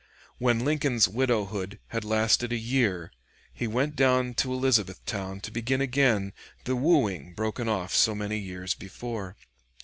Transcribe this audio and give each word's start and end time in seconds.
When 0.39 0.65
Lincoln's 0.65 1.07
widowhood 1.07 1.77
had 1.89 2.03
lasted 2.03 2.51
a 2.51 2.55
year, 2.57 3.11
he 3.53 3.67
went 3.67 3.95
down 3.95 4.33
to 4.33 4.51
Elizabethtown 4.51 5.41
to 5.41 5.51
begin 5.51 5.79
again 5.79 6.33
the 6.63 6.75
wooing 6.75 7.35
broken 7.35 7.69
off 7.69 7.93
so 7.93 8.15
many 8.15 8.39
years 8.39 8.73
before. 8.73 9.35